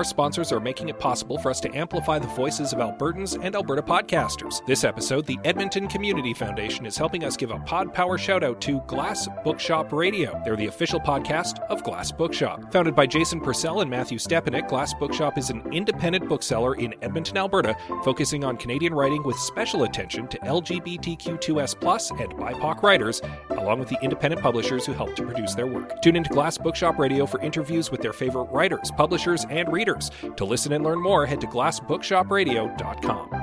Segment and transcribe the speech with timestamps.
[0.00, 3.54] our sponsors are making it possible for us to amplify the voices of Albertans and
[3.54, 4.64] Alberta podcasters.
[4.64, 8.62] This episode, the Edmonton Community Foundation is helping us give a Pod Power shout out
[8.62, 10.40] to Glass Bookshop Radio.
[10.42, 12.72] They're the official podcast of Glass Bookshop.
[12.72, 17.36] Founded by Jason Purcell and Matthew Stepanek, Glass Bookshop is an independent bookseller in Edmonton,
[17.36, 23.20] Alberta, focusing on Canadian writing with special attention to LGBTQ2S and BIPOC writers,
[23.50, 26.00] along with the independent publishers who help to produce their work.
[26.00, 29.89] Tune into Glass Bookshop Radio for interviews with their favorite writers, publishers, and readers.
[29.98, 33.36] To listen and learn more, head to glassbookshopradio.com.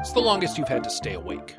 [0.00, 1.54] It's the longest you've had to stay awake.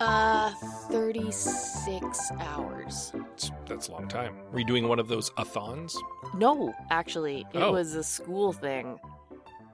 [0.00, 0.50] Uh,
[0.90, 3.12] 36 hours.
[3.34, 4.34] It's, that's a long time.
[4.52, 5.96] Were you doing one of those a-thons?
[6.36, 7.72] No, actually, it Oh.
[7.72, 8.98] was a school thing.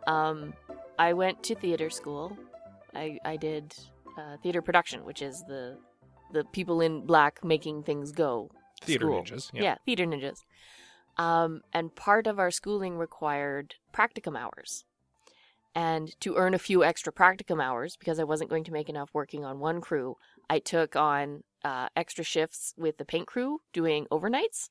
[0.07, 0.53] Um,
[1.01, 2.37] I went to theater school.
[2.95, 3.75] I I did
[4.19, 5.79] uh, theater production, which is the
[6.33, 8.51] the people in black making things go.
[8.83, 9.23] Theater school.
[9.23, 9.51] ninjas.
[9.55, 9.77] Yeah.
[9.87, 10.45] theater ninjas.
[11.17, 14.85] Um, and part of our schooling required practicum hours.
[15.75, 19.11] And to earn a few extra practicum hours, because I wasn't going to make enough
[19.15, 20.17] working on one crew,
[20.49, 24.69] I took on uh, extra shifts with the paint crew doing overnights.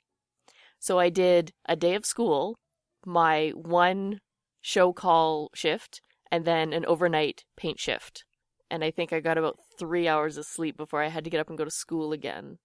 [0.80, 2.60] So I did a day of school,
[3.06, 4.20] my one
[4.62, 8.24] show call shift, and then an overnight paint shift.
[8.72, 11.40] And I think I got about three hours of sleep before I had to get
[11.40, 12.58] up and go to school again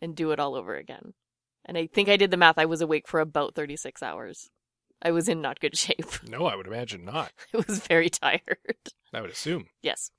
[0.00, 1.14] and do it all over again.
[1.64, 2.58] And I think I did the math.
[2.58, 4.50] I was awake for about 36 hours.
[5.00, 6.22] I was in not good shape.
[6.28, 7.32] No, I would imagine not.
[7.54, 8.42] I was very tired.
[9.12, 9.66] I would assume.
[9.82, 10.10] Yes.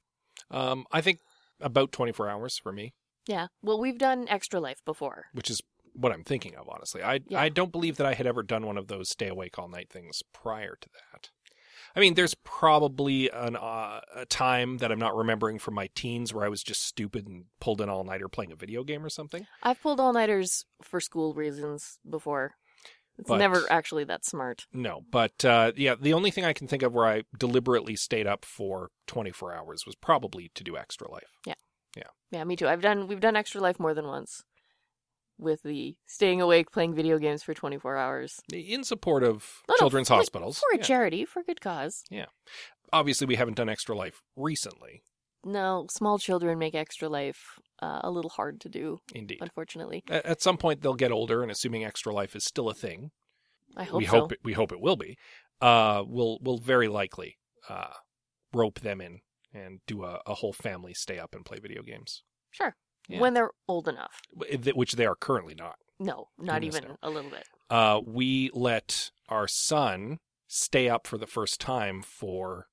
[0.49, 1.19] Um, I think
[1.59, 2.93] about 24 hours for me,
[3.27, 3.47] Yeah.
[3.61, 5.25] Well, we've done Extra Life before.
[5.33, 5.61] which is
[5.93, 7.01] what I'm thinking of, honestly.
[7.01, 7.39] I, Yeah.
[7.39, 9.89] I don't believe that I had ever done one of those stay awake all night
[9.89, 11.29] things prior to that.
[11.95, 16.33] I mean, there's probably an, uh, a time that I'm not remembering from my teens
[16.33, 19.09] where I was just stupid and pulled an all nighter playing a video game or
[19.09, 19.47] something.
[19.63, 22.55] I've pulled all nighters for school reasons before.
[23.17, 24.65] It's But- never actually that smart.
[24.73, 28.27] No, but uh, yeah, the only thing I can think of where I deliberately stayed
[28.27, 31.31] up for 24 hours was probably to do Extra Life.
[31.45, 31.53] Yeah,
[31.95, 32.03] Yeah.
[32.31, 32.67] Yeah, me too.
[32.67, 34.43] I've done we've done Extra Life more than once.
[35.37, 38.39] With the staying awake playing video games for 24 hours.
[38.53, 40.59] In support of No, no, children's for- hospitals.
[40.59, 40.83] For a Yeah.
[40.83, 42.03] charity, for a good cause.
[42.09, 42.27] Yeah.
[42.93, 45.01] Obviously, we haven't done Extra Life recently,
[45.43, 49.39] No, small children make Extra Life uh, a little hard to do, indeed.
[49.41, 50.03] unfortunately.
[50.09, 53.11] A- At some point, they'll get older, and assuming Extra Life is still a thing,
[53.75, 54.11] I hope we so.
[54.11, 55.17] hope it, we hope it will be.
[55.61, 57.37] Uh, we'll we'll very likely
[57.67, 57.93] uh,
[58.53, 59.19] rope them in
[59.53, 62.75] and do a, a whole family stay up and play video games, Sure.
[63.07, 63.19] Yeah.
[63.19, 64.21] When they're old enough.
[64.33, 65.75] which they are currently not.
[65.99, 67.47] No, not even a little bit.
[67.69, 72.67] Uh, we let our son stay up for the first time for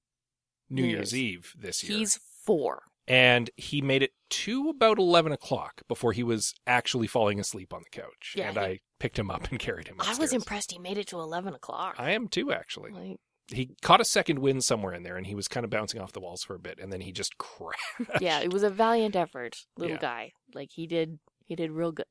[0.68, 1.14] New New Year's Year's.
[1.14, 2.82] Eve this year, He's four.
[3.06, 7.82] and he made it to about eleven o'clock before he was actually falling asleep on
[7.84, 9.96] the couch, Yeah, and he- I picked him up and carried him.
[10.00, 11.96] I was impressed he made it to 11 o'clock.
[11.98, 12.92] I am too, actually.
[12.92, 16.00] Like, he caught a second wind somewhere in there and he was kind of bouncing
[16.00, 18.20] off the walls for a bit and then he just crashed.
[18.20, 20.00] yeah, it was a valiant effort, little Yeah.
[20.00, 20.32] guy.
[20.54, 22.06] Like he did, he did real good.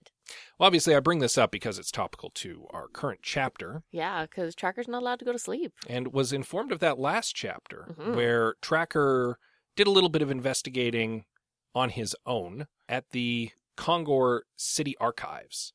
[0.60, 4.56] Well, obviously, I bring this up because it's topical to our current chapter Yeah, because
[4.56, 5.74] Tracker's not allowed to go to sleep.
[5.88, 8.16] and was informed of that last chapter Mhm.
[8.16, 9.40] where Tracker
[9.76, 11.26] did a little bit of investigating
[11.74, 15.74] on his own at the Kongor City Archives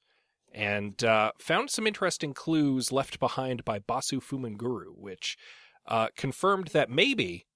[0.56, 5.36] and uh, found some interesting clues left behind by Basu Fumanguru, which
[5.86, 7.46] uh, confirmed that maybe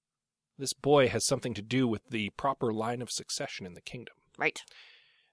[0.57, 4.13] this boy has something to do with the proper line of succession in the kingdom.
[4.37, 4.61] Right.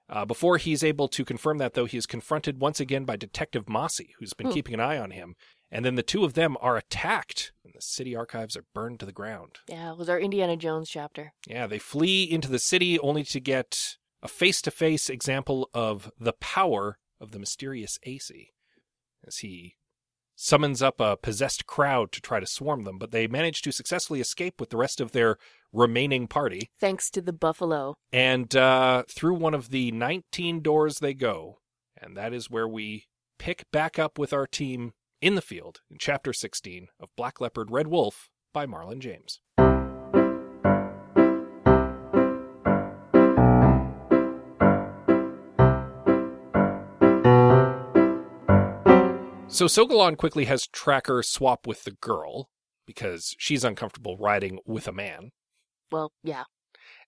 [0.09, 3.69] Uh, before he's able to confirm that, though, he is confronted once again by Detective
[3.69, 4.53] Mossi, who's been Hmm.
[4.53, 5.35] keeping an eye on him.
[5.71, 9.05] And then the two of them are attacked, and the city archives are burned to
[9.05, 9.59] the ground.
[9.67, 11.33] Yeah, it was our Indiana Jones chapter.
[11.45, 16.11] Yeah, they flee into the city only to get a face to face example of
[16.19, 18.51] the power of the mysterious AC
[19.25, 19.75] as he
[20.35, 24.21] summons up a possessed crowd to try to swarm them, but they manage to successfully
[24.21, 25.37] escape with the rest of their
[25.73, 26.69] remaining party.
[26.79, 27.95] Thanks to the buffalo.
[28.13, 31.59] And uh, through one of the 19 doors they go.
[32.01, 33.07] And that is where we
[33.37, 37.69] pick back up with our team in the field in chapter 16 of Black Leopard
[37.69, 39.41] Red Wolf by Marlon James.
[49.59, 52.47] So Sogolon quickly has Tracker swap with the girl
[52.85, 55.31] because she's uncomfortable riding with a man.
[55.91, 56.45] Well, yeah.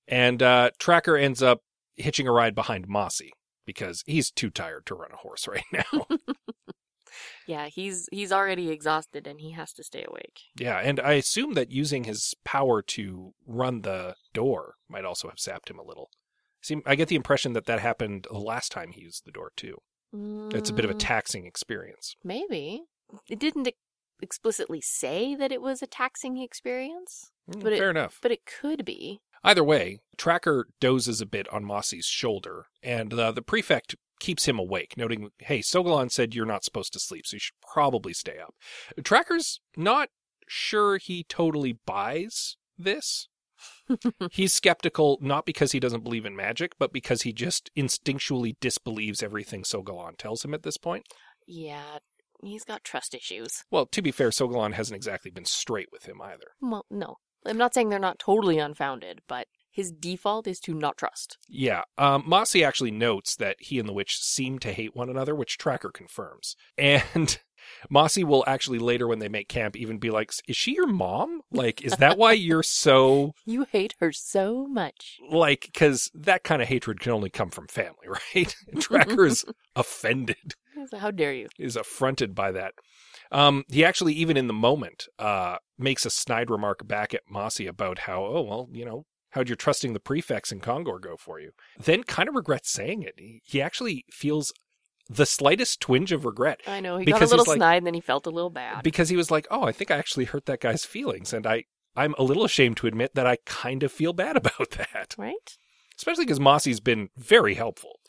[0.06, 1.62] And uh, Tracker ends up
[1.96, 3.32] hitching a ride behind Mossi
[3.66, 6.08] because he's too tired to run a horse right now.
[7.48, 10.40] Yeah, he's he's already exhausted and he has to stay awake.
[10.58, 15.40] yeah, and I assume that using his power to run the door might also have
[15.40, 16.10] sapped him a little.
[16.62, 19.52] See, I get the impression that that happened the last time he used the door
[19.58, 19.80] too.
[20.14, 22.16] It's a bit of a Mm, taxing experience.
[22.24, 22.84] maybe.
[23.30, 23.78] It didn't ex-
[24.22, 28.20] explicitly say that it was a taxing experience, Mm, But it- Fair enough.
[28.22, 29.20] but it could be.
[29.44, 34.60] Either way, Tracker dozes a bit on Mossi's shoulder, and uh, the prefect keeps him
[34.60, 38.38] awake, noting, hey, Sogolon said you're not supposed to sleep, so you should probably stay
[38.38, 38.54] up.
[39.04, 40.10] Tracker's not
[40.48, 43.28] sure he totally buys this.
[44.32, 49.24] He's skeptical not because he doesn't believe in magic, but because he just instinctually disbelieves
[49.24, 51.06] everything Sogolon tells him at this point.
[51.48, 52.00] Yeah,
[52.44, 53.64] he's got trust issues.
[53.72, 56.52] Well, to be fair, Sogolon hasn't exactly been straight with him either.
[56.62, 57.18] Well, no.
[57.46, 61.38] I'm not saying they're not totally unfounded, but his default is to not trust.
[61.48, 65.34] Yeah, um, Mossi actually notes that he and the witch seem to hate one another,
[65.34, 66.56] which Tracker confirms.
[66.78, 67.40] And
[67.90, 71.42] Mossi will actually later, when they make camp, even be like, "Is she your mom?
[71.52, 75.18] Like, is that why you're so You hate her so much.
[75.30, 78.56] like?" Because that kind of hatred can only come from family, right?
[78.72, 80.56] And Tracker's offended,
[80.98, 81.48] how dare you?
[81.60, 82.74] is affronted by that.
[83.32, 87.68] Um, he actually, even in the moment, uh, makes a snide remark back at Mossi
[87.68, 91.40] about how, oh well, you know, how'd your trusting the prefects in Kongor go for
[91.40, 91.52] you?
[91.80, 93.14] Then kind of regrets saying it.
[93.18, 94.52] He, he actually feels
[95.10, 97.94] the slightest twinge of regret I know he got a little like- snide, and then
[97.94, 98.84] he felt a little bad.
[98.84, 101.66] because he was like, oh, I think I actually hurt that guy's feelings, and I.
[101.94, 105.58] I'm a little ashamed to admit that I kind of feel bad about that, right?
[105.98, 108.00] especially because Mossi's been very helpful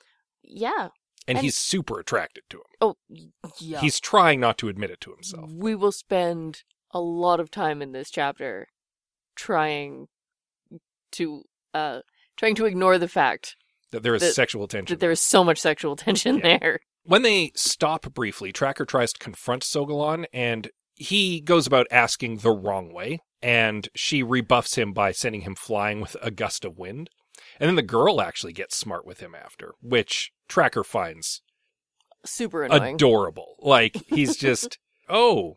[0.45, 0.91] Yeah.
[1.27, 2.63] and, And- he's super attracted to him.
[2.81, 2.95] Oh,
[3.59, 3.81] yeah.
[3.81, 5.51] He's trying not to admit it to himself.
[5.53, 6.63] We will spend
[6.93, 8.69] a lot of time in this chapter
[9.35, 10.07] trying
[11.13, 11.43] to
[11.75, 12.01] uh
[12.37, 13.57] trying to ignore the fact
[13.93, 14.93] That there is That- sexual tension.
[14.93, 16.59] that there is so much sexual tension Yeah.
[16.59, 16.81] there.
[17.05, 22.53] When they stop briefly, Tracker tries to confront Sogolon, and he goes about asking the
[22.53, 27.11] wrong way, and she rebuffs him by sending him flying with a gust of wind.
[27.59, 31.43] And then the girl actually gets smart with him after, which Tracker finds
[32.25, 32.95] Super annoying.
[32.95, 33.57] adorable.
[33.61, 34.79] Like, he's just,
[35.09, 35.55] oh,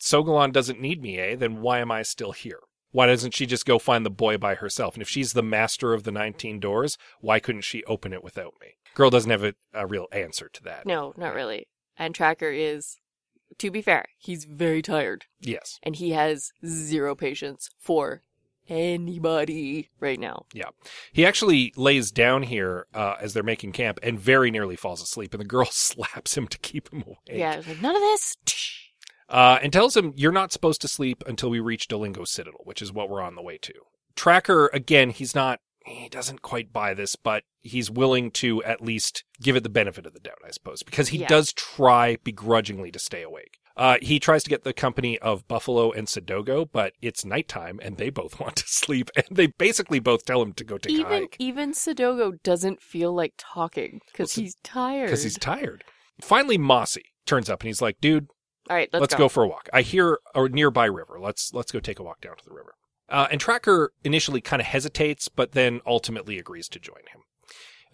[0.00, 1.36] Sogolon doesn't need me, eh?
[1.36, 2.60] Then why am I still here?
[2.90, 4.94] Why doesn't she just go find the boy by herself?
[4.94, 8.54] And if she's the master of the 19 doors, why couldn't she open it without
[8.60, 8.76] me?
[8.94, 10.86] Girl doesn't have a, a real answer to that.
[10.86, 11.68] no, not really.
[11.98, 12.96] And Tracker is
[13.58, 15.78] to be fair, he's very tired Yes.
[15.82, 18.22] and he has zero patience for
[18.68, 20.44] anybody right now.
[20.52, 20.68] Yeah.
[21.12, 25.32] He actually lays down here uh, as they're making camp and very nearly falls asleep,
[25.34, 27.18] and the girl slaps him to keep him awake.
[27.26, 28.36] Yeah, like none of this.
[29.28, 32.80] Uh, and tells him, You're not supposed to sleep until we reach Dolingo Citadel, which
[32.82, 33.74] is what we're on the way to.
[34.16, 39.24] Tracker, again, he's not, he doesn't quite buy this, but he's willing to at least
[39.40, 41.28] give it the benefit of the doubt, I suppose, because he Yeah.
[41.28, 43.58] does try begrudgingly to stay awake.
[43.76, 47.96] Uh, he tries to get the company of Buffalo and Sadogo, but it's nighttime and
[47.96, 51.00] they both want to sleep, and they basically both tell him to go take a
[51.00, 51.36] Even hike.
[51.38, 55.06] even Sadogo doesn't feel like talking because Well, he's tired.
[55.06, 55.84] because he's tired.
[56.20, 58.26] Finally, Mossi turns up and he's like, "Dude,
[58.68, 59.28] All right, let's, let's, go.
[59.28, 59.68] for a walk.
[59.72, 61.18] I hear a nearby river.
[61.20, 62.74] Let's let's go take a walk down to the river."
[63.08, 67.22] Uh, and Tracker initially kind of hesitates, but then ultimately agrees to join him.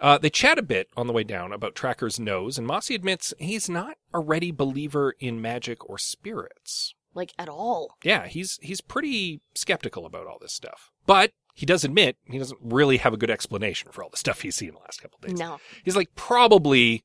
[0.01, 3.33] Uh, they chat a bit on the way down about Tracker's nose, and Mossi admits
[3.39, 6.95] he's not a ready believer in magic or spirits.
[7.15, 7.97] Like at all.
[8.03, 12.59] Yeah, he's he's pretty skeptical about all this stuff, but he does admit he doesn't
[12.61, 15.39] really have a good explanation for all the stuff he's seen the last couple days.
[15.39, 15.59] No.
[15.85, 17.05] He's like, probably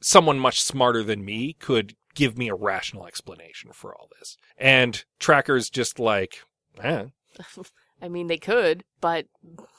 [0.00, 4.36] someone much smarter than me could give me a rational explanation for all this.
[4.58, 6.42] And Tracker's just like,
[6.82, 7.04] eh.
[8.02, 9.26] I mean, they could, but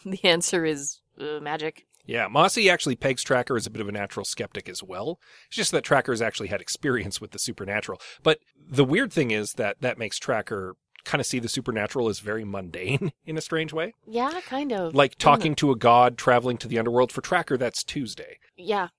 [0.06, 1.86] the answer is uh, magic.
[2.06, 5.20] Yeah, Mossi actually pegs Tracker as a bit of a natural skeptic as well.
[5.48, 8.00] It's just that Tracker's actually had experience with the supernatural.
[8.24, 12.20] But the weird thing is that that makes Tracker kind of see the supernatural as
[12.20, 13.94] very mundane in a strange way.
[14.06, 14.96] Yeah, kind of.
[14.96, 17.12] Like talking to a god, traveling to the underworld.
[17.12, 18.40] For Tracker, that's Tuesday.
[18.56, 18.90] Yeah.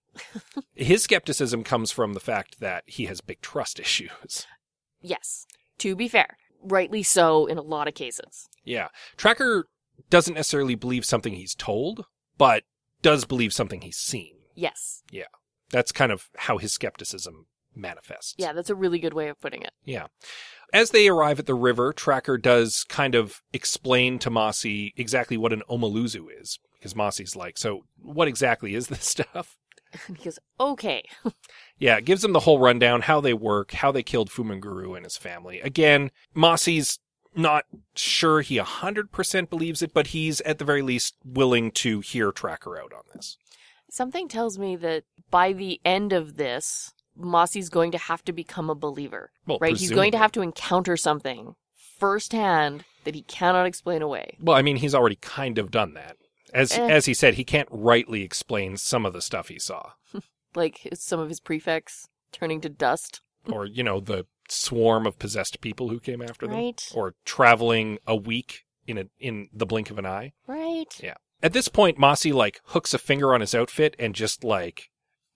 [0.74, 4.46] His skepticism comes from the fact that he has big trust issues.
[5.00, 5.46] Yes.
[5.78, 8.48] To be fair, rightly so in a lot of cases.
[8.64, 8.88] Yeah.
[9.16, 9.66] Tracker
[10.10, 12.04] doesn't necessarily believe something he's told,
[12.36, 12.64] but
[13.02, 14.34] does believe something he's seen.
[14.54, 15.02] Yes.
[15.10, 15.24] Yeah.
[15.70, 18.34] That's kind of how his skepticism manifests.
[18.38, 19.72] Yeah, that's a really good way of putting it.
[19.84, 20.06] Yeah.
[20.72, 25.52] As they arrive at the river, Tracker does kind of explain to Mossi exactly what
[25.52, 26.58] an Omoluzu is.
[26.78, 29.56] Because Mossi's like, so what exactly is this stuff?
[30.06, 31.02] And he goes, okay.
[31.78, 35.04] Yeah, it gives them the whole rundown, how they work, how they killed Fumanguru and
[35.04, 35.60] his family.
[35.60, 36.98] Again, Mossi's
[37.34, 37.64] not
[37.94, 42.78] sure he 100% believes it, but he's at the very least willing to hear Tracker
[42.78, 43.36] out on this.
[43.90, 48.70] Something tells me that by the end of this, Mossi's going to have to become
[48.70, 49.30] a believer.
[49.46, 49.76] Well, right?
[49.76, 51.54] He's going to have to encounter something
[51.98, 54.36] firsthand that he cannot explain away.
[54.40, 56.16] Well, I mean, he's already kind of done that.
[56.54, 56.86] As Eh.
[56.88, 59.90] as he said, he can't rightly explain some of the stuff he saw,
[60.54, 63.20] Like his- some of his prefects turning to dust.
[63.50, 68.16] or you know, the swarm of possessed people who came after them, or traveling a
[68.16, 70.32] week in a in the blink of an eye.
[70.46, 70.86] Right.
[71.02, 71.14] Yeah.
[71.42, 74.88] At this point, Mossi like hooks a finger on his outfit and just like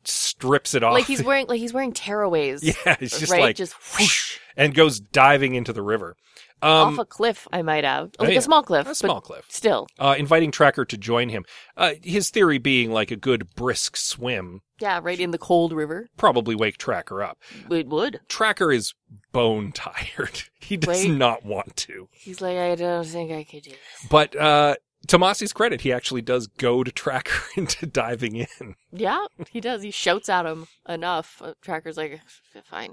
[0.04, 0.94] strips it off.
[0.94, 2.62] Like he's wearing like he's wearing tearaways.
[2.62, 3.40] yeah, it's just right?
[3.42, 6.16] like just whoosh, and goes diving into the river.
[6.62, 8.10] Um, off a cliff, I might have.
[8.18, 8.38] oh, Like yeah.
[8.38, 8.86] a small cliff.
[8.86, 9.46] a small But cliff.
[9.48, 9.86] still.
[9.98, 11.44] Uh, inviting Tracker to join him.
[11.76, 16.08] Uh, his theory being like a good brisk swim Yeah, right in the cold river.
[16.16, 17.38] probably wake Tracker up.
[17.70, 18.20] It would.
[18.28, 18.94] Tracker is
[19.32, 20.42] bone tired.
[20.60, 21.10] He does Right.
[21.10, 22.08] not want to.
[22.12, 24.08] He's like, I don't think I could do this.
[24.08, 24.76] But uh,
[25.08, 28.76] to Mossi's credit, he actually does go to Tracker into diving in.
[28.92, 29.82] Yeah, he does.
[29.82, 31.42] He shouts at him enough.
[31.44, 32.20] Uh, Tracker's like,
[32.64, 32.92] fine.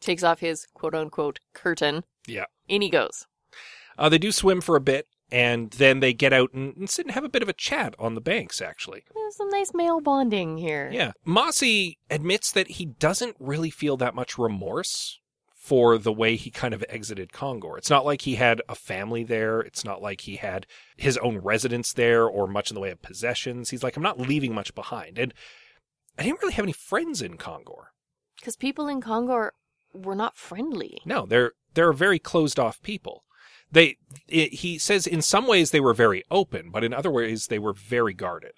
[0.00, 2.04] Takes off his quote unquote curtain.
[2.28, 2.44] Yeah.
[2.68, 3.26] In he goes.
[3.98, 7.06] Uh, they do swim for a bit, and then they get out and, and sit
[7.06, 9.04] and have a bit of a chat on the banks, actually.
[9.14, 10.88] There's some nice male bonding here.
[10.92, 11.12] Yeah.
[11.26, 15.18] Mossi admits that he doesn't really feel that much remorse
[15.54, 17.76] for the way he kind of exited Kongor.
[17.76, 19.60] It's not like he had a family there.
[19.60, 20.66] It's not like he had
[20.96, 23.68] his own residence there or much in the way of possessions.
[23.68, 25.18] He's like, I'm not leaving much behind.
[25.18, 25.34] And
[26.18, 27.88] I didn't really have any friends in Kongor.
[28.36, 29.50] Because people in Kongor
[29.92, 30.98] were not friendly.
[31.04, 33.24] No, they're they're very closed off people.
[33.70, 33.96] They
[34.28, 37.58] it, he says in some ways they were very open, but in other ways they
[37.58, 38.52] were very guarded.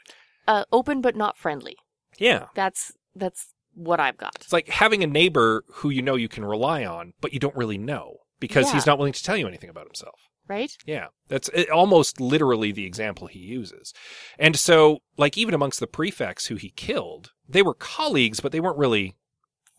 [0.47, 1.77] Uh, open but not friendly.
[2.19, 2.47] Yeah.
[2.55, 4.37] That's that's what I've got.
[4.37, 7.57] It's like having a neighbor who you know you can rely on, but you don't
[7.57, 8.75] really know because Yeah.
[8.75, 10.21] he's not willing to tell you anything about himself.
[10.49, 10.77] Right?
[10.85, 13.93] Yeah, that's almost literally the example he uses.
[14.37, 18.59] And so, like, even amongst the prefects who he killed, they were colleagues, but they
[18.59, 19.15] weren't really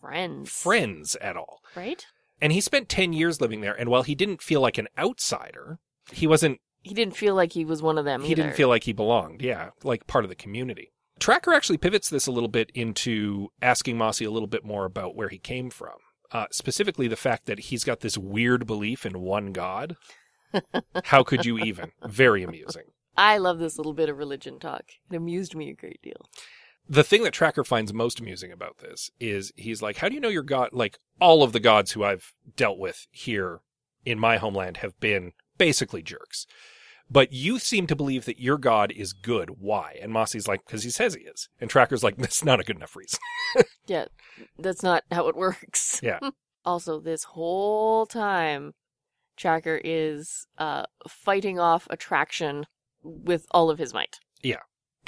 [0.01, 0.49] Friends.
[0.51, 1.59] friends at all.
[1.75, 2.05] Right?
[2.41, 5.77] And he spent 10 years living there, and while he didn't feel like an outsider,
[6.11, 8.41] he wasn't, He didn't feel like he was one of them he either.
[8.43, 9.41] didn't feel like he belonged.
[9.41, 10.91] Yeah, like part of the community.
[11.19, 15.15] Tracker actually pivots this a little bit into asking Mossi a little bit more about
[15.15, 15.93] where he came from.
[16.31, 19.95] Uh, specifically, the fact that he's got this weird belief in one god.
[21.05, 21.91] How could you even?
[22.03, 22.85] Very amusing.
[23.15, 24.83] I love this little bit of religion talk.
[25.11, 26.25] It amused me a great deal.
[26.89, 30.21] The thing that Tracker finds most amusing about this is he's like, How do you
[30.21, 30.69] know your god?
[30.73, 33.61] Like, all of the gods who I've dealt with here
[34.05, 36.45] in my homeland have been basically jerks.
[37.09, 39.51] But you seem to believe that your god is good.
[39.59, 39.97] Why?
[40.01, 41.49] And Mossi's like, Because he says he is.
[41.59, 43.19] And Tracker's like, That's not a good enough reason.
[43.87, 44.05] Yeah,
[44.57, 45.99] that's not how it works.
[46.03, 46.19] Yeah.
[46.63, 48.73] also, this whole time,
[49.35, 52.65] Tracker is uh, fighting off attraction
[53.03, 54.19] with all of his might.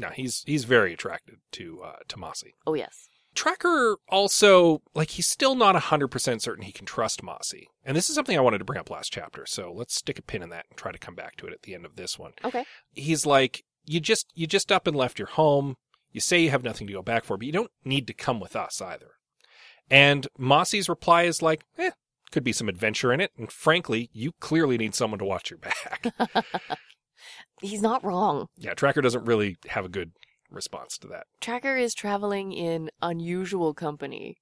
[0.01, 2.55] No, he's he's very attracted to uh, to Mossi.
[2.65, 3.09] Oh, yes.
[3.35, 8.09] Tracker also like he's still not hundred percent certain he can trust Mossi, and this
[8.09, 9.45] is something I wanted to bring up last chapter.
[9.47, 11.63] So let's stick a pin in that and try to come back to it at
[11.63, 12.33] the end of this one.
[12.43, 12.63] Okay.
[12.91, 15.77] He's like, you just you just up and left your home.
[16.11, 18.39] You say you have nothing to go back for, but you don't need to come
[18.39, 19.13] with us either.
[19.89, 21.91] And Mossi's reply is like, eh,
[22.31, 25.59] could be some adventure in it, and frankly, you clearly need someone to watch your
[25.59, 26.05] back.
[27.61, 28.47] He's not wrong.
[28.57, 30.11] yeah, Tracker doesn't really have a good
[30.49, 31.25] response to that.
[31.41, 34.37] Tracker is traveling in unusual company,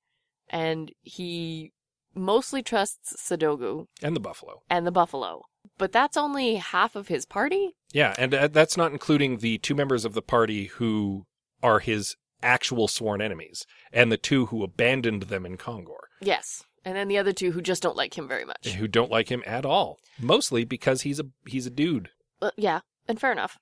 [0.50, 1.72] and he
[2.14, 4.62] mostly trusts Sadogo And the buffalo.
[4.70, 5.44] and the buffalo.
[5.78, 7.72] But that's only half of his party?
[7.94, 11.26] Yeah, and uh, that's not including the two members of the party who
[11.64, 16.64] are his actual sworn enemies, and the two who abandoned them in Kongor, Yes.
[16.84, 18.70] And then the other two who just don't like him very much.
[18.70, 22.10] who don't like him at all, mostly because he's a he's a dude.
[22.42, 23.58] Uh, yeah, and fair enough.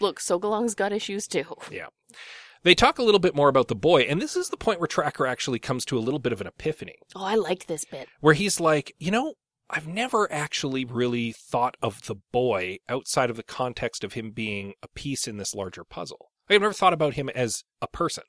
[0.00, 1.44] Look, Sogolon's got issues too.
[1.70, 1.86] Yeah.
[2.62, 4.86] They talk a little bit more about the boy, and this is the point where
[4.86, 8.08] Tracker actually comes to a little bit of an epiphany, Oh, I like this bit.
[8.20, 9.34] where he's like, you know,
[9.68, 14.72] I've never actually really thought of the boy outside of the context of him being
[14.82, 16.30] a piece in this larger puzzle.
[16.48, 18.24] I've never thought about him as a person.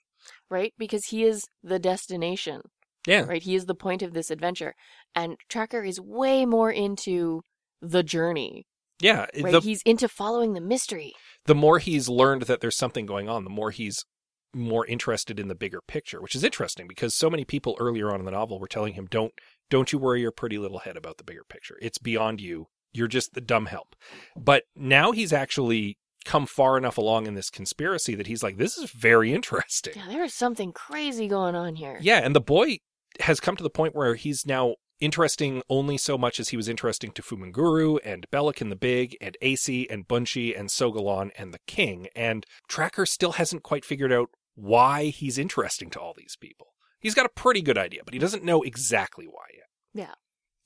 [0.50, 0.74] Right?
[0.78, 2.62] Because he is the destination,
[3.08, 3.42] Yeah, right?
[3.44, 4.74] He is the point of this adventure.
[5.14, 7.42] And Tracker is way more into
[7.82, 8.66] the journey,
[9.00, 9.26] yeah.
[9.40, 9.52] right?
[9.52, 11.14] the- He's into following the mystery.
[11.46, 14.06] the more he's learned that there's something going on, the more he's
[14.54, 18.20] more interested in the bigger picture, which is interesting because so many people earlier on
[18.20, 19.34] in the novel were telling him, "Don't,
[19.70, 21.78] don't you worry your pretty little head about the bigger picture.
[21.82, 22.68] It's beyond you.
[22.94, 23.96] You're just the dumb help."
[24.38, 28.78] But now he's actually come far enough along in this conspiracy that he's like, this
[28.78, 29.94] is very interesting.
[29.96, 32.00] Yeah, there is something crazy going on here.
[32.02, 32.80] Yeah, and the boy
[33.20, 36.70] has come to the point where he's now interesting only so much as he was
[36.70, 41.60] interesting to Fumanguru and Belekun the Big and Ace and Bunshi and Sogolon and the
[41.68, 42.08] King.
[42.16, 46.68] And Tracker still hasn't quite figured out why he's interesting to all these people.
[47.00, 49.68] He's got a pretty good idea, but he doesn't know exactly why yet.
[49.94, 50.14] Yeah.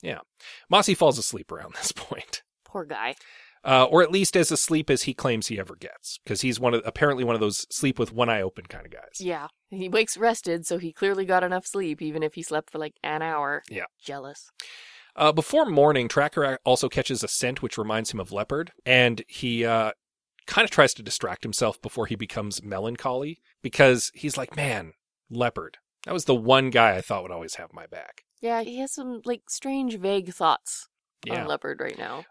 [0.01, 0.19] Yeah.
[0.71, 2.43] Mossi falls asleep around this point.
[2.65, 3.15] Poor guy.
[3.63, 6.73] Uh, or at least as asleep as he claims he ever gets, because he's one
[6.73, 9.19] of apparently one of those sleep with one eye open kind of guys.
[9.19, 9.47] Yeah.
[9.69, 12.93] He wakes rested, so he clearly got enough sleep, even if he slept for like
[13.03, 13.61] an hour.
[13.69, 13.83] Yeah.
[14.01, 14.49] Jealous.
[15.15, 19.65] Uh, before morning, Tracker also catches a scent which reminds him of leopard, and he
[19.65, 19.91] uh,
[20.47, 24.93] kind of tries to distract himself before he becomes melancholy because he's like, "Man,
[25.29, 25.77] leopard.
[26.05, 28.93] That was the one guy I thought would always have my back." Yeah, he has
[28.93, 30.87] some like strange, vague thoughts
[31.25, 31.41] Yeah.
[31.41, 32.23] on leopard right now.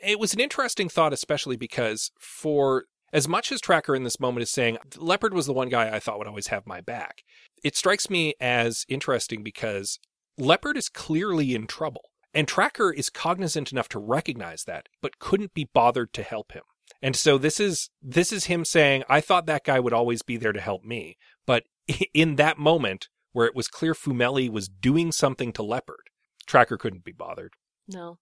[0.00, 4.42] It was an interesting thought, especially because for as much as Tracker in this moment
[4.42, 7.22] is saying Leopard was the one guy I thought would always have my back,
[7.64, 9.98] it strikes me as interesting because
[10.36, 12.10] Leopard is clearly in trouble.
[12.34, 16.62] And Tracker is cognizant enough to recognize that, but couldn't be bothered to help him.
[17.00, 20.36] And so this is this is him saying, I thought that guy would always be
[20.36, 21.16] there to help me.
[21.46, 21.64] But
[22.14, 26.10] in that moment where it was clear Fumeli was doing something to Leopard,
[26.46, 27.54] Tracker couldn't be bothered.
[27.88, 28.18] No.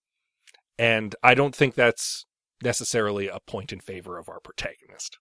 [0.79, 2.27] And I don't think that's
[2.63, 5.19] necessarily a point in favor of our protagonist.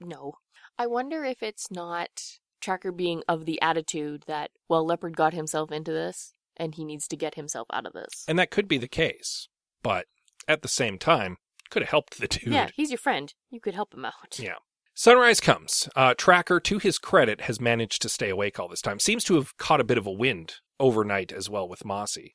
[0.00, 0.34] No.
[0.78, 2.22] I wonder if it's not
[2.60, 7.08] Tracker being of the attitude that, well, Leopard got himself into this and he needs
[7.08, 8.24] to get himself out of this.
[8.28, 9.48] And that could be the case.
[9.82, 10.06] But
[10.48, 11.38] at the same time,
[11.70, 12.52] could have helped the dude.
[12.52, 13.32] Yeah, he's your friend.
[13.50, 14.38] You could help him out.
[14.38, 14.56] Yeah.
[14.94, 15.88] Sunrise comes.
[15.96, 19.00] Uh, Tracker, to his credit, has managed to stay awake all this time.
[19.00, 22.32] Seems to have caught a bit of a wind overnight as well with Mossi.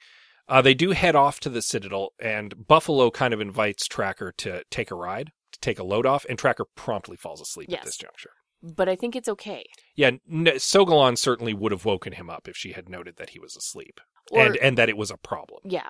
[0.50, 4.64] Uh, they do head off to the Citadel, and Buffalo kind of invites Tracker to
[4.72, 7.80] take a ride, to take a load off, and Tracker promptly falls asleep Yes.
[7.82, 8.32] at this juncture.
[8.62, 9.64] But I think it's okay.
[9.96, 13.40] Yeah, n- Sogolon certainly would have woken him up if she had noted that he
[13.40, 15.62] was asleep Or, and and that it was a problem.
[15.64, 15.90] yeah.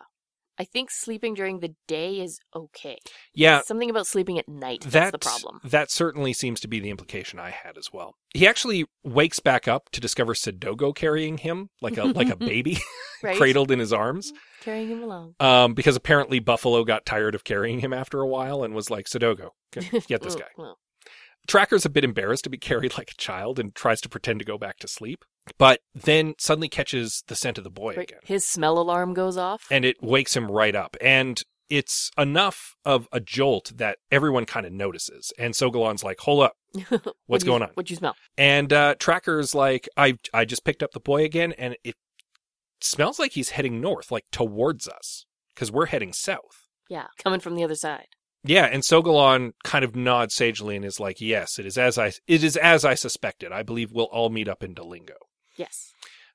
[0.59, 2.97] I think sleeping during the day is okay.
[3.33, 5.61] Yeah, Something about sleeping at night that's that the problem.
[5.63, 8.15] that certainly seems to be the implication I had as well.
[8.33, 12.77] He actually wakes back up to discover Sadogo carrying him like a like a baby
[13.23, 13.37] Right?
[13.37, 14.33] cradled in his arms.
[14.61, 15.35] Carrying him along.
[15.39, 19.05] Um, because apparently Buffalo got tired of carrying him after a while and was like,
[19.07, 20.73] Sadogo, get this Mm, guy.
[21.47, 24.45] Tracker's a bit embarrassed to be carried like a child and tries to pretend to
[24.45, 25.23] go back to sleep,
[25.57, 28.09] but then suddenly catches the scent of the boy right.
[28.09, 28.19] again.
[28.23, 29.65] His smell alarm goes off.
[29.71, 30.95] and it wakes him right up.
[31.01, 35.31] And it's enough of a jolt that everyone kind of notices.
[35.37, 36.53] And Sogolon's like, hold up,
[36.89, 37.69] What what's going on?
[37.73, 38.15] What'd you smell?
[38.37, 41.95] And uh, Tracker's like, I I just picked up the boy again, and it
[42.81, 46.67] smells like he's heading north, like towards us, because we're heading south.
[46.89, 48.07] Yeah, coming from the other side.
[48.43, 52.13] Yeah, and Sogolon kind of nods sagely and is like, "Yes, it is as I
[52.27, 53.51] it is as I suspected.
[53.51, 55.17] I believe we'll all meet up in Dolingo."
[55.59, 55.91] Yes.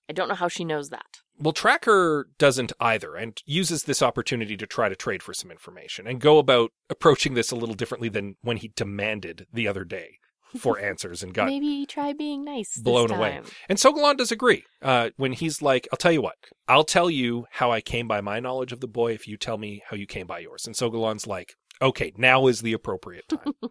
[0.09, 1.07] I don't know how she knows that.
[1.39, 6.07] Well, Tracker doesn't either and uses this opportunity to try to trade for some information
[6.07, 10.19] and go about approaching this a little differently than when he demanded the other day
[10.59, 12.75] for answers and got Maybe try being nice.
[12.75, 13.41] this blown away.
[13.69, 16.37] And Sogolon does agree uh, when he's like, I'll tell you what,
[16.69, 19.57] I'll tell you how I came by my knowledge of the boy if you tell
[19.57, 20.67] me how you came by yours.
[20.67, 23.55] And Sogolon's like, okay, now is the appropriate time.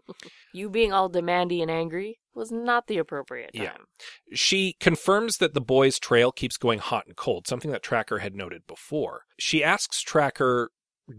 [0.54, 3.64] You being all demandy and angry was not the appropriate time.
[3.64, 4.06] Yeah.
[4.34, 8.36] she confirms that the boy's trail keeps going hot and cold, something that Tracker had
[8.36, 9.22] noted before.
[9.40, 10.72] She asks Tracker,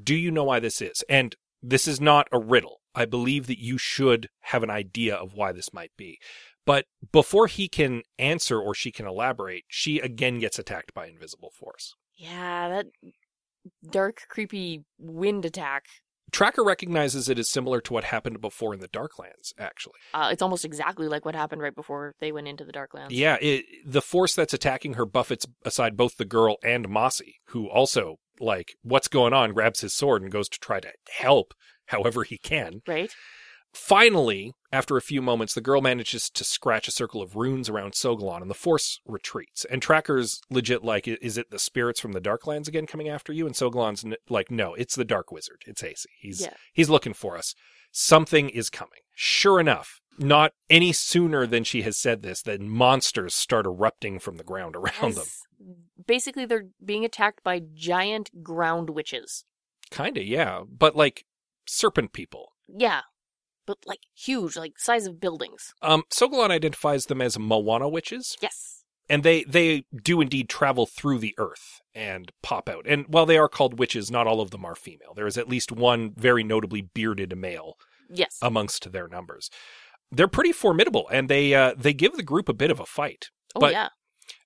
[0.02, 1.04] Do you know why this is?
[1.08, 2.80] And this is not a riddle.
[2.94, 6.18] I believe that you should have an idea of why this might be.
[6.66, 11.50] But before he can answer or she can elaborate, she again gets attacked by invisible
[11.50, 11.94] force.
[12.16, 12.86] Yeah, that
[13.90, 15.86] dark, creepy wind attack.
[16.34, 19.94] Tracker recognizes it as similar to what happened before in the Darklands, actually.
[20.12, 23.10] Uh, it's almost exactly like what happened right before they went into the Darklands.
[23.10, 27.68] Yeah, it, the force that's attacking her buffets aside both the girl and Mossi, who
[27.70, 31.54] also, like, what's going on, grabs his sword and goes to try to help
[31.86, 32.80] however he can.
[32.88, 33.14] Right?
[33.74, 37.92] Finally, after a few moments, the girl manages to scratch a circle of runes around
[37.92, 39.64] Sogolon, and the force retreats.
[39.64, 43.46] And Tracker's legit like, is it the spirits from the Darklands again coming after you?
[43.46, 45.62] And Sogolon's like, no, it's the Dark Wizard.
[45.66, 46.08] It's AC.
[46.20, 46.54] He's Yeah.
[46.72, 47.54] he's looking for us.
[47.90, 49.00] Something is coming.
[49.14, 54.36] Sure enough, not any sooner than she has said this, than monsters start erupting from
[54.36, 55.26] the ground around them.
[56.06, 59.44] Basically, they're being attacked by giant ground witches.
[59.90, 61.24] Kinda, yeah, but like
[61.66, 62.52] serpent people.
[62.68, 63.02] Yeah.
[63.66, 65.72] But, like, huge, like, size of buildings.
[65.82, 68.36] Um, Sogolon identifies them as Moana witches.
[68.42, 68.84] Yes.
[69.08, 72.86] and they they do indeed travel through the earth and pop out.
[72.88, 75.12] And while they are called witches, not all of them are female.
[75.14, 77.74] There is at least one very notably bearded male
[78.08, 78.38] Yes.
[78.42, 79.50] amongst their numbers.
[80.10, 83.26] They're pretty formidable, and they uh, they give the group a bit of a fight.
[83.54, 83.88] oh but- yeah.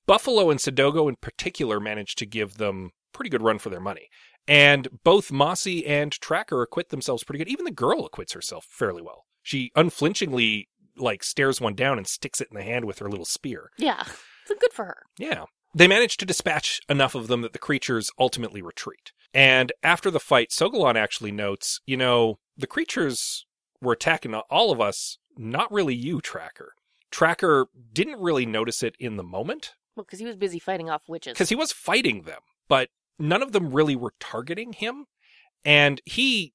[0.07, 4.09] Buffalo and Sadogo in particular managed to give them pretty good run for their money.
[4.49, 7.51] And both Mossi and Tracker acquit themselves pretty good.
[7.51, 9.27] Even the girl acquits herself fairly well.
[9.43, 13.25] She unflinchingly like stares one down and sticks it in the hand with her little
[13.27, 13.71] spear.
[13.79, 14.05] Yeah.
[14.47, 15.03] So good for her.
[15.19, 15.45] Yeah.
[15.75, 19.13] They manage to dispatch enough of them that the creatures ultimately retreat.
[19.35, 23.45] And after the fight, Sogolon actually notes, you know, the creatures
[23.83, 26.73] were attacking all of us, not really you, Tracker.
[27.11, 31.03] Tracker didn't really notice it in the moment Well, because he was busy fighting off
[31.09, 31.35] witches.
[31.35, 35.07] because he was fighting them, but none of them really were targeting him.
[35.65, 36.53] And he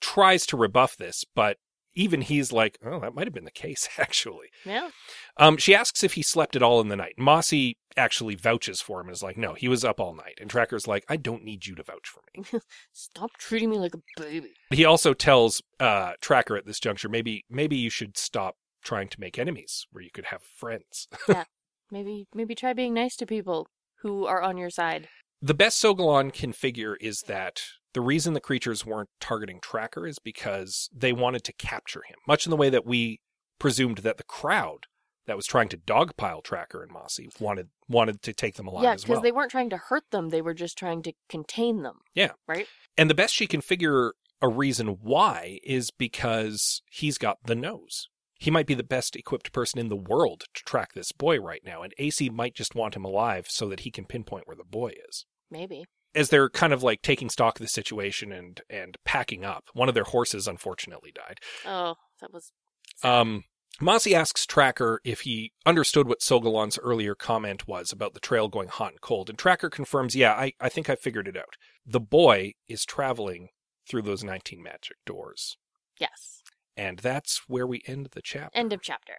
[0.00, 1.58] tries to rebuff this, but
[1.96, 4.48] even he's like, oh, that might have been the case, actually.
[4.64, 4.90] Yeah.
[5.36, 7.14] Um, she asks if he slept at all in the night.
[7.18, 10.38] Mossi actually vouches for him and is like, no, he was up all night.
[10.40, 12.60] And Tracker's like, I don't need you to vouch for me.
[12.92, 14.50] Stop treating me like a baby.
[14.70, 19.20] He also tells uh, Tracker at this juncture, maybe maybe you should stop trying to
[19.20, 21.08] make enemies where you could have friends.
[21.28, 21.44] Yeah.
[21.90, 23.68] Maybe maybe try being nice to people
[24.00, 25.08] who are on your side.
[25.44, 27.60] The best Sogolon can figure is that
[27.92, 32.46] the reason the creatures weren't targeting Tracker is because they wanted to capture him, much
[32.46, 33.20] in the way that we
[33.58, 34.86] presumed that the crowd
[35.26, 38.94] that was trying to dogpile Tracker and Mossi wanted wanted to take them alive yeah,
[38.94, 41.98] as because they weren't trying to hurt them; they were just trying to contain them.
[42.14, 42.66] Yeah, right.
[42.96, 48.08] And the best she can figure a reason why is because he's got the nose.
[48.38, 51.62] He might be the best equipped person in the world to track this boy right
[51.66, 54.64] now, and AC might just want him alive so that he can pinpoint where the
[54.64, 55.26] boy is.
[55.54, 55.84] Maybe.
[56.16, 59.88] As they're kind of like taking stock of the situation and and packing up, one
[59.88, 61.38] of their horses unfortunately died.
[61.64, 62.50] Oh, that was.
[62.96, 63.20] sad.
[63.20, 63.44] Um,
[63.80, 68.68] Mossi asks Tracker if he understood what Sogolon's earlier comment was about the trail going
[68.68, 71.54] hot and cold, and Tracker confirms, yeah, I, I think I figured it out.
[71.86, 73.48] The boy is traveling
[73.88, 75.56] through those 19 magic doors.
[75.98, 76.42] yes.
[76.76, 78.58] And that's where we end the chapter.
[78.58, 79.14] End of chapter.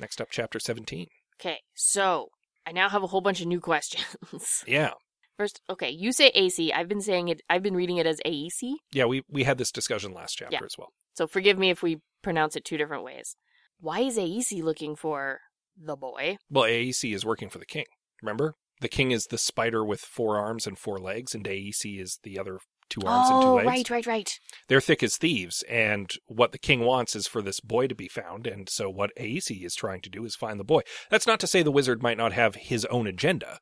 [0.00, 1.06] Next up, chapter 17.
[1.40, 2.28] Okay, so
[2.66, 4.04] I now have a whole bunch of new questions.
[4.66, 4.92] Yeah.
[5.38, 6.72] First, okay, you say AC.
[6.72, 7.42] I've been saying it.
[7.48, 8.72] I've been reading it as AEC.
[8.92, 10.64] Yeah, we, we had this discussion last chapter Yeah.
[10.64, 10.88] as well.
[11.14, 13.36] So forgive me if we pronounce it two different ways.
[13.80, 15.38] Why is AEC looking for
[15.80, 16.38] the boy?
[16.50, 17.84] Well, AEC is working for the king.
[18.20, 18.54] Remember?
[18.80, 22.36] The king is the spider with four arms and four legs, and AEC is the
[22.36, 23.66] other two arms and two oh, legs.
[23.66, 24.40] right, right, right.
[24.68, 28.08] they're thick as thieves and what the king wants is for this boy to be
[28.08, 31.38] found and so what Aesi is trying to do is find the boy that's not
[31.40, 33.58] to say the wizard might not have his own agenda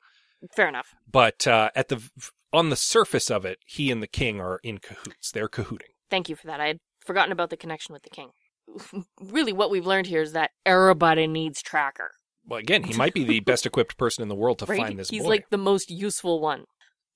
[0.55, 0.95] Fair enough.
[1.11, 2.03] but uh, at the
[2.53, 6.29] on the surface of it he and the king are in cahoots they're cahooting Thank
[6.29, 6.61] you for that.
[6.61, 8.31] I had forgotten about the connection with the king.
[9.21, 12.13] really, what we've learned here is that everybody needs Tracker.
[12.45, 14.79] well again he might be the best equipped person in the world to right?
[14.79, 15.17] find this boy.
[15.17, 16.65] He's boy like the most useful one.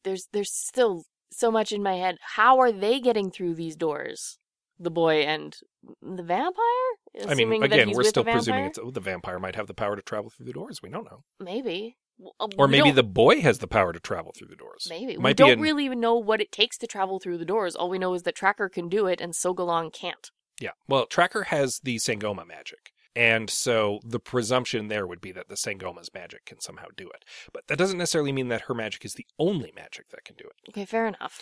[0.04, 2.16] There's there's still so much in my head.
[2.34, 4.38] How are they getting through these doors?
[4.78, 5.54] The boy and
[6.02, 6.90] the vampire.
[7.14, 9.94] i mean Assuming again we're still presuming it's oh, the vampire might have the power
[9.94, 11.96] to travel through the doors we don't know maybe.
[12.38, 15.22] Uh, or maybe the boy has the power to travel through the doors maybe we
[15.22, 17.74] might be don't an- really even know what it takes to travel through the doors.
[17.74, 20.30] All we know is that Tracker can do it and Sogolon can't.
[20.60, 20.70] Yeah.
[20.88, 22.92] Well, Tracker has the Sangoma magic.
[23.16, 27.24] And so the presumption there would be that the Sangoma's magic can somehow do it.
[27.52, 30.44] But that doesn't necessarily mean that her magic is the only magic that can do
[30.44, 30.70] it.
[30.70, 31.40] Okay, fair enough.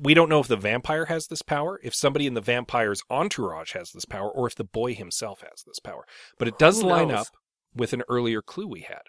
[0.00, 3.72] We don't know if the vampire has this power, if somebody in the vampire's entourage
[3.74, 6.06] has this power, or if the boy himself has this power.
[6.38, 7.28] But it does line up
[7.74, 9.02] with an earlier clue we had.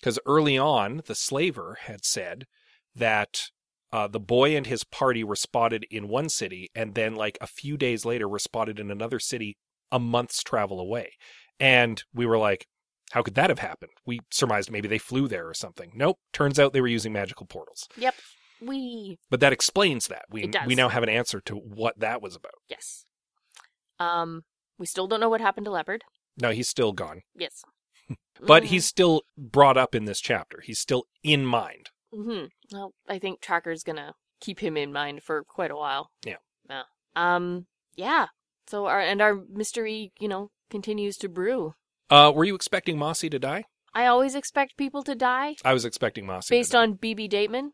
[0.00, 2.46] Because early on, the slaver had said
[2.94, 3.42] that
[3.92, 7.46] uh, the boy and his party were spotted in one city, and then, like a
[7.46, 9.56] few days later, were spotted in another city
[9.92, 11.12] a month's travel away.
[11.58, 12.66] And we were like,
[13.12, 13.90] how could that have happened?
[14.06, 15.90] We surmised maybe they flew there or something.
[15.94, 16.18] Nope.
[16.32, 17.88] Turns out they were using magical portals.
[17.96, 18.14] Yep.
[18.62, 20.26] We But that explains that.
[20.30, 22.54] We we now have an answer to what that was about.
[22.68, 23.04] yes.
[23.98, 24.42] Um,
[24.78, 26.04] we still don't know what happened to Leopard.
[26.40, 27.22] No, he's still gone.
[27.34, 27.62] Yes.
[28.46, 30.60] But he's still brought up in this chapter.
[30.64, 31.90] He's still in mind.
[32.12, 36.10] hmm Well, I think Tracker's gonna keep him in mind for quite a while.
[36.24, 36.36] Yeah.
[36.68, 36.82] Yeah.
[37.16, 37.66] Um.
[37.96, 38.26] Yeah.
[38.68, 41.74] So our and our mystery, you know, continues to brew.
[42.08, 43.64] Uh, were you expecting Mossi to die?
[43.94, 46.82] I always expect people to die I was expecting Mossi based to die.
[46.82, 47.70] on BB Dateman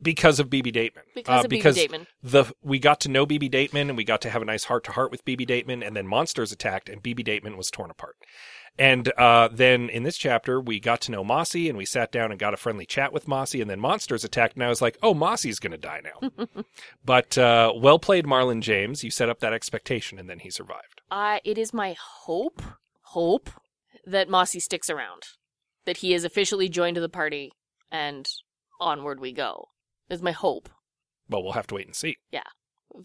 [0.00, 1.02] because of BB Dateman.
[1.14, 2.06] because uh, of because BB Dateman.
[2.22, 4.84] the we got to know BB Dateman and we got to have a nice heart
[4.84, 8.16] to heart with BB Dateman, and then monsters attacked and BB Dateman was torn apart.
[8.78, 12.30] And uh, then in this chapter, we got to know Mossi and we sat down
[12.30, 14.96] and got a friendly chat with Mossi, and then monsters attacked, and I was like,
[15.02, 16.46] oh, Mossi's going to die now.
[17.04, 19.04] but uh, well played, Marlon James.
[19.04, 21.02] You set up that expectation, and then he survived.
[21.10, 22.62] Uh, it is my hope,
[23.02, 23.50] hope
[24.06, 25.22] that Mossi sticks around,
[25.84, 27.52] that he is officially joined to the party,
[27.90, 28.26] and
[28.80, 29.68] onward we go.
[30.08, 30.68] Is my hope.
[31.28, 32.16] Well, we'll have to wait and see.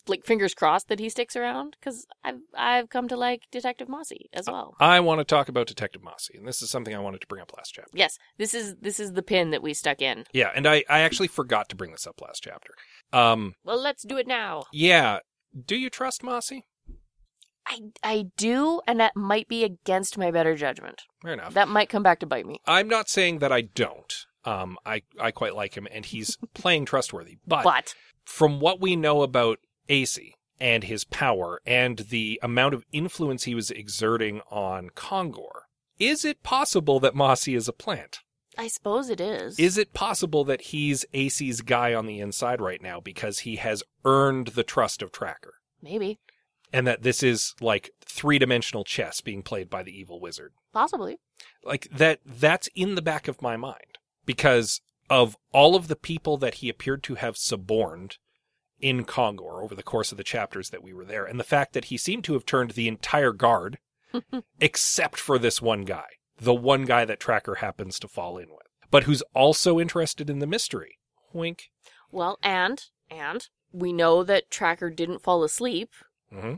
[0.07, 4.27] Like fingers crossed that he sticks around because I've I've come to like Detective Mossi
[4.33, 4.75] as well.
[4.79, 7.41] I want to talk about Detective Mossi, and this is something I wanted to bring
[7.41, 7.91] up last chapter.
[7.93, 10.25] Yes, this is this is the pin that we stuck in.
[10.33, 12.71] Yeah, and I, I actually forgot to bring this up last chapter.
[13.13, 14.63] Um, Well, let's do it now.
[14.73, 15.19] yeah,
[15.65, 16.63] do you trust Mossi?
[17.65, 21.01] I I do, and that might be against my better judgment.
[21.21, 21.53] Fair enough.
[21.53, 22.59] That might come back to bite me.
[22.65, 24.13] I'm not saying that I don't.
[24.45, 27.37] Um, I, I quite like him, and he's playing trustworthy.
[27.45, 32.85] But, But from what we know about AC and his power and the amount of
[32.91, 35.63] influence he was exerting on Kongor,
[35.99, 38.19] is it possible that Mossi is a plant?
[38.57, 39.59] I suppose it is.
[39.59, 43.83] Is it possible that he's AC's guy on the inside right now because he has
[44.03, 45.53] earned the trust of Tracker?
[45.81, 46.17] maybe
[46.73, 50.53] And that this is like three dimensional chess being played by the evil wizard?
[50.73, 51.17] possibly?
[51.63, 56.37] Like that, that's in the back of my mind because of all of the people
[56.37, 58.17] that he appeared to have suborned
[58.79, 61.25] in Kongor over the course of the chapters that we were there.
[61.25, 63.79] And the fact that he seemed to have turned the entire guard
[64.59, 66.05] except for this one guy,
[66.39, 70.39] the one guy that Tracker happens to fall in with, but who's also interested in
[70.39, 70.97] the mystery.
[71.33, 71.69] Wink.
[72.11, 75.89] Well, and and we know that Tracker didn't fall asleep,
[76.31, 76.55] hmm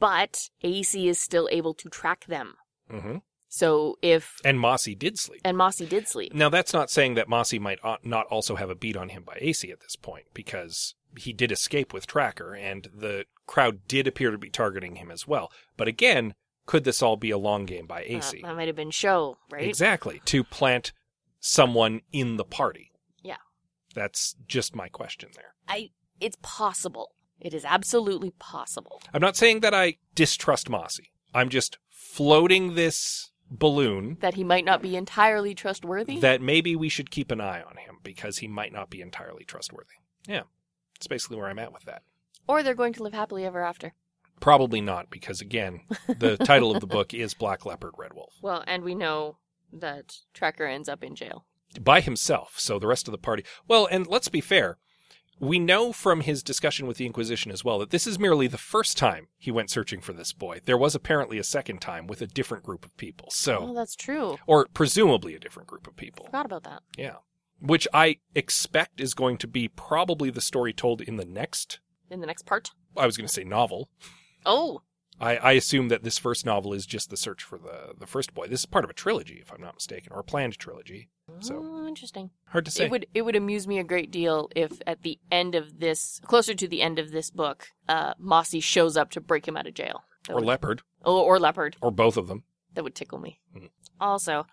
[0.00, 2.54] but AC is still able to track them.
[2.90, 3.18] hmm
[3.48, 5.42] So if And Mossi did sleep.
[5.44, 6.34] and Mossi did sleep.
[6.34, 9.38] Now, that's not saying that Mossi might not also have a beat on him by
[9.40, 14.30] AC at this point, because he did escape with Tracker, and the crowd did appear
[14.30, 15.50] to be targeting him as well.
[15.76, 16.34] But again,
[16.66, 18.42] could this all be a long game by Uh, AC?
[18.42, 19.66] that might have been show, right?
[19.66, 20.92] Exactly, to plant
[21.40, 22.92] someone in the party.
[23.22, 23.38] Yeah.
[23.94, 25.54] That's just my question there.
[25.68, 27.14] I it's possible.
[27.40, 29.00] It is absolutely possible.
[29.14, 31.10] I'm not saying that I distrust Mossi.
[31.32, 36.20] I'm just floating this balloon That he might not be entirely trustworthy.
[36.20, 39.44] that maybe we should keep an eye on him because he might not be entirely
[39.44, 39.94] trustworthy.
[40.28, 40.42] Yeah.
[41.00, 42.02] That's basically where I'm at with that.
[42.46, 43.94] or they're going to live happily ever after.
[44.38, 48.34] Probably not, because again, the title of the book is Black Leopard, Red Wolf.
[48.42, 49.38] Well, and we know
[49.72, 51.46] that Tracker ends up in jail.
[51.80, 53.44] By himself, so the rest of the party.
[53.66, 54.76] Well, and let's be fair.
[55.38, 58.58] We know from his discussion with the Inquisition as well that this is merely the
[58.58, 60.60] first time he went searching for this boy.
[60.66, 63.28] There was apparently a second time with a different group of people.
[63.30, 64.36] Oh, So, that's true.
[64.46, 66.26] or presumably a different group of people.
[66.26, 66.82] Forgot about that.
[66.98, 67.16] Yeah.
[67.60, 72.20] Which I expect is going to be probably the story told in the next, In
[72.20, 72.70] the next part.
[72.96, 73.88] I was going to say novel.
[74.46, 74.82] Oh,
[75.20, 78.32] I, I assume that this first novel is just the search for the, the first
[78.32, 78.46] boy.
[78.46, 81.10] This is part of a trilogy, if I'm not mistaken, or a planned trilogy.
[81.40, 82.30] So oh, interesting.
[82.46, 82.86] hard to say.
[82.86, 86.20] It would it would amuse me a great deal if at the end of this,
[86.24, 89.66] closer to the end of this book, uh, Mossi shows up to break him out
[89.66, 90.02] of jail.
[90.26, 91.76] That or would- leopard, oh, or leopard.
[91.82, 92.44] or both of them.
[92.74, 93.40] That would tickle me.
[93.54, 93.68] Mhm.
[94.00, 94.46] Also,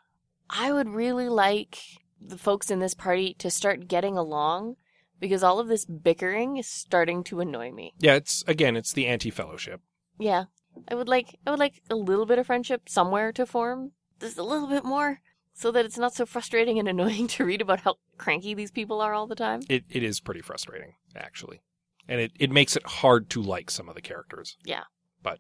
[0.50, 1.80] I would really like
[2.20, 4.76] the folks in this party to start getting along
[5.20, 7.94] because all of this bickering is starting to annoy me.
[8.00, 9.82] Yeah, it's again, it's the anti-fellowship.
[10.20, 10.46] Yeah.
[10.88, 13.94] I would like I would like a little bit of friendship somewhere to form.
[14.20, 15.22] Just a little bit more
[15.54, 19.02] so that it's not so frustrating and annoying to read about how cranky these people
[19.02, 19.62] are all the time.
[19.70, 21.62] It it is pretty frustrating, actually,
[22.08, 24.56] and it, it makes it hard to like some of the characters.
[24.64, 24.84] Yeah.
[25.24, 25.40] but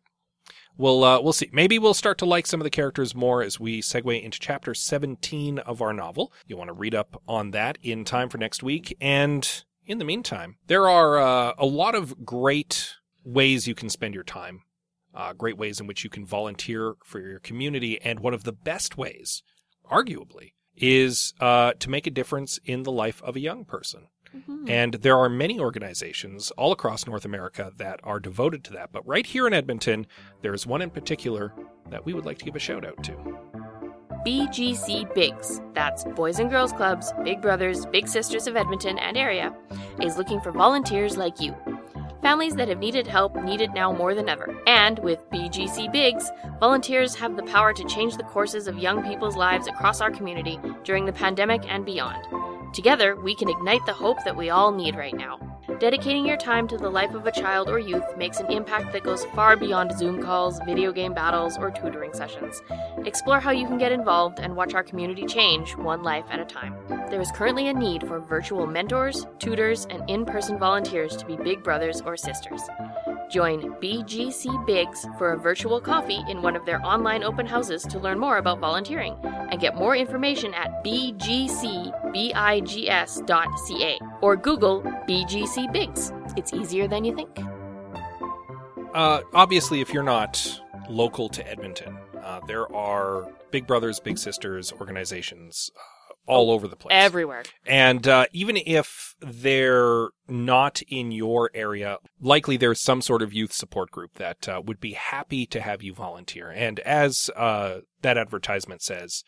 [0.77, 1.49] we'll uh, we'll see.
[1.51, 4.73] Maybe we'll start to like some of the characters more as we segue into chapter
[4.73, 6.31] seventeen of our novel.
[6.45, 10.05] You'll want to read up on that in time for next week, and in the
[10.05, 14.63] meantime, there are uh, a lot of great ways you can spend your time.
[15.13, 18.51] Uh, great ways in which you can volunteer for your community, and one of the
[18.51, 19.41] best ways,
[19.89, 24.09] arguably, is uh, to make a difference in the life of a young person.
[24.35, 24.69] Mhm.
[24.69, 28.91] And there are many organizations all across North America that are devoted to that.
[28.91, 30.07] But right here in Edmonton,
[30.41, 31.53] there is one in particular
[31.89, 33.13] that we would like to give a shout out to.
[34.25, 39.55] BGC Bigs, that's Boys and Girls Clubs, Big Brothers, Big Sisters of Edmonton and area,
[40.01, 41.55] is looking for volunteers like you.
[42.21, 44.53] Families that have needed help need it now more than ever.
[44.65, 49.37] And with BGC Bigs, volunteers have the power to change the courses of young people's
[49.37, 52.25] lives across our community during the pandemic and beyond.
[52.77, 55.39] Together, we can ignite the hope that we all need right now.
[55.79, 59.01] Dedicating your time to the life of a child or youth makes an impact that
[59.01, 62.61] goes far beyond Zoom calls, video game battles, or tutoring sessions.
[63.03, 66.45] Explore how you can get involved and watch our community change one life at a
[66.45, 66.75] time.
[67.09, 71.35] There is currently a need for virtual mentors, tutors, and in person volunteers to be
[71.35, 72.61] big brothers or sisters.
[73.29, 77.99] Join BGC Bigs for a virtual coffee in one of their online open houses to
[77.99, 81.89] learn more about volunteering and get more information at bgcbigs.ca
[84.21, 86.13] or Google BGC Bigs.
[86.37, 87.37] It's easier than you think.
[88.93, 94.71] Uh, obviously, if you're not local to Edmonton, uh, there are Big Brothers, Big Sisters
[94.73, 95.79] organizations uh,
[96.27, 96.95] all over the place.
[96.95, 97.43] Everywhere.
[97.65, 103.53] And uh, even if they're not in your area, likely there's some sort of youth
[103.53, 106.51] support group that uh, would be happy to have you volunteer.
[106.51, 109.23] And as uh, that advertisement says,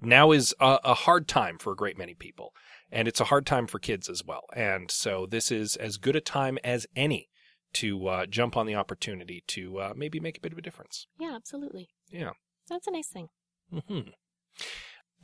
[0.00, 2.54] now is a, a hard time for a great many people.
[2.90, 4.44] And it's a hard time for kids as well.
[4.54, 7.28] And so this is as good a time as any
[7.74, 11.08] to uh, jump on the opportunity to uh, maybe make a bit of a difference.
[11.18, 11.88] Yeah, absolutely.
[12.08, 12.30] Yeah.
[12.68, 13.30] That's a nice thing.
[13.72, 14.10] Mm-hmm.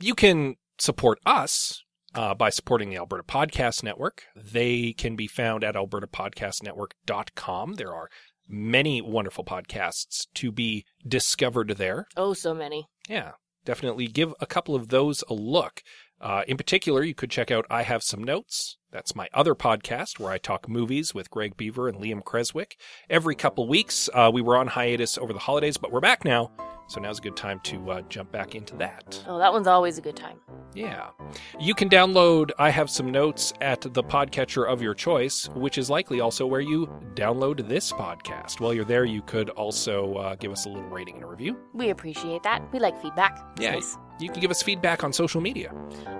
[0.01, 4.23] You can support us uh, by supporting the Alberta Podcast Network.
[4.35, 7.73] They can be found at albertapodcastnetwork.com.
[7.75, 8.09] There are
[8.47, 12.07] many wonderful podcasts to be discovered there.
[12.17, 12.87] Oh, so many.
[13.07, 13.31] Yeah,
[13.65, 15.81] definitely give a couple of those a look.
[16.21, 18.77] Uh, in particular, you could check out I Have Some Notes.
[18.91, 22.77] That's my other podcast where I talk movies with Greg Beaver and Liam Creswick.
[23.09, 26.51] Every couple weeks, uh, we were on hiatus over the holidays, but we're back now.
[26.87, 29.23] So now's a good time to uh, jump back into that.
[29.25, 30.39] Oh, that one's always a good time.
[30.73, 31.11] Yeah.
[31.57, 35.89] You can download I Have Some Notes at the podcatcher of your choice, which is
[35.89, 38.59] likely also where you download this podcast.
[38.59, 41.57] While you're there, you could also uh, give us a little rating and a review.
[41.73, 42.61] We appreciate that.
[42.73, 43.39] We like feedback.
[43.57, 43.71] Yeah.
[43.71, 43.97] nice.
[44.21, 45.73] You can give us feedback on social media.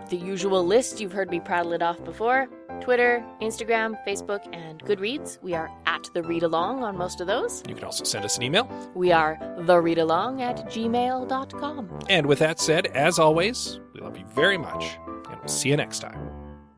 [0.10, 2.48] The usual list you've heard me prattle it off before
[2.82, 5.38] Twitter, Instagram, Facebook, and Goodreads.
[5.44, 7.62] We are at the read along on most of those.
[7.68, 8.68] You can also send us an email.
[8.96, 12.00] We are the read along at gmail.com.
[12.10, 14.98] And with that said, as always, we love you very much,
[15.30, 16.32] and we'll see you next time.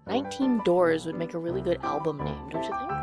[0.07, 3.02] 19 Doors would make a really good album name, don't you think?